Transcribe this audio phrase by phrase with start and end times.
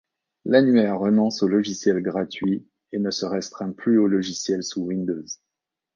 [0.45, 5.25] L'annuaire renonce aux logiciels gratuits et ne se restreint plus aux logiciels sous Windows.